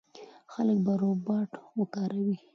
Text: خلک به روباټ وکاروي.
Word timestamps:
خلک 0.53 0.77
به 0.85 0.93
روباټ 1.01 1.49
وکاروي. 1.79 2.37